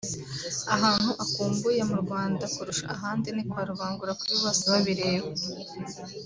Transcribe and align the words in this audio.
ahantu 0.75 1.11
akumbuye 1.23 1.81
mu 1.89 1.95
Rwanda 2.03 2.45
kurusha 2.55 2.85
ahandi 2.95 3.27
ni 3.31 3.43
kwa 3.49 3.61
Rubangura 3.69 4.17
(kuri 4.19 4.33
bose 4.41 4.63
babireba) 4.71 5.27